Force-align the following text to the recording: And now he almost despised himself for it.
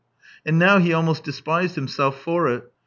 And 0.47 0.57
now 0.57 0.79
he 0.79 0.93
almost 0.93 1.23
despised 1.23 1.75
himself 1.75 2.19
for 2.19 2.47
it. 2.47 2.63